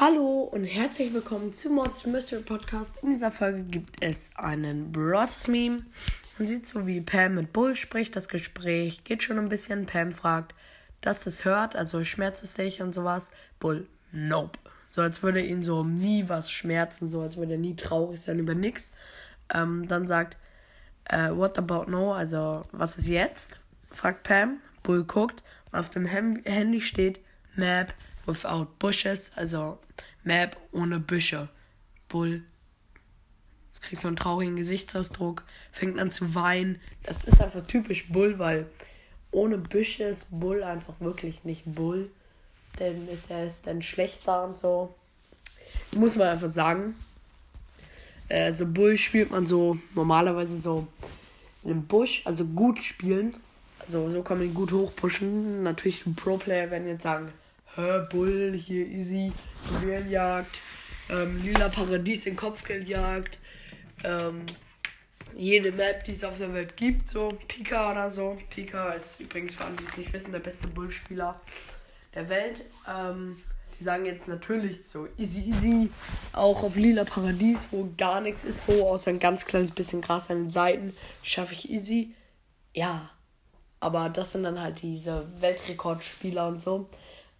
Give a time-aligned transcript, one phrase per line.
[0.00, 2.94] Hallo und herzlich willkommen zu Mods Mystery Podcast.
[3.02, 5.86] In dieser Folge gibt es einen Bros Meme.
[6.38, 8.14] Man sieht so, wie Pam mit Bull spricht.
[8.14, 9.86] Das Gespräch geht schon ein bisschen.
[9.86, 10.54] Pam fragt,
[11.00, 13.32] dass es hört, also schmerzt es dich und sowas.
[13.58, 14.58] Bull, nope.
[14.90, 18.38] So als würde ihn so nie was schmerzen, so als würde er nie traurig sein
[18.38, 18.94] über nichts.
[19.52, 20.36] Ähm, dann sagt,
[21.04, 22.12] äh, what about no?
[22.12, 23.58] Also, was ist jetzt?
[23.90, 24.58] fragt Pam.
[24.82, 27.20] Bull guckt und auf dem Handy steht
[27.56, 27.92] Map
[28.26, 29.78] without bushes, also
[30.24, 31.48] Map ohne Büsche.
[32.08, 32.42] Bull
[33.80, 36.80] kriegt so einen traurigen Gesichtsausdruck, fängt an zu weinen.
[37.02, 38.66] Das ist einfach typisch Bull, weil
[39.30, 42.10] ohne Büsche ist Bull einfach wirklich nicht Bull.
[42.78, 44.94] Denn, ist er ist dann schlechter und so.
[45.92, 46.94] Muss man einfach sagen.
[48.28, 50.86] Äh, so Bull spielt man so normalerweise so
[51.64, 53.36] in einem Busch, also gut spielen.
[53.80, 55.62] Also so kann man ihn gut hochpushen.
[55.62, 57.32] Natürlich Pro-Player werden jetzt sagen,
[57.74, 59.32] Hä, Bull, hier easy,
[59.70, 60.60] Juwelenjagd,
[61.10, 63.38] ähm, Lila Paradies in Kopfgeldjagd,
[64.02, 64.42] ähm,
[65.36, 68.36] jede Map, die es auf der Welt gibt, so Pika oder so.
[68.50, 71.40] Pika ist übrigens für alle, die es nicht wissen, der beste Bullspieler
[72.18, 72.64] der Welt.
[72.88, 73.36] Ähm,
[73.78, 75.90] die sagen jetzt natürlich so easy, easy,
[76.32, 80.30] auch auf Lila Paradies, wo gar nichts ist, so außer ein ganz kleines bisschen Gras
[80.30, 82.12] an den Seiten, schaffe ich easy.
[82.74, 83.08] Ja,
[83.78, 86.88] aber das sind dann halt diese Weltrekordspieler und so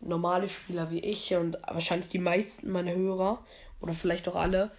[0.00, 3.44] normale Spieler wie ich und wahrscheinlich die meisten meiner Hörer
[3.80, 4.70] oder vielleicht auch alle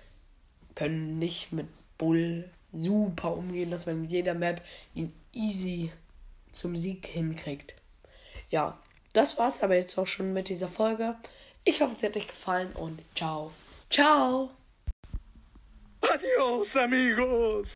[0.75, 4.61] können nicht mit Bull super umgehen, dass man mit jeder Map
[4.95, 5.91] ihn easy
[6.51, 7.75] zum Sieg hinkriegt.
[8.49, 8.79] Ja,
[9.13, 11.15] das war's aber jetzt auch schon mit dieser Folge.
[11.63, 13.51] Ich hoffe, es hat euch gefallen und ciao.
[13.89, 14.49] Ciao.
[16.01, 17.67] Adios, amigos.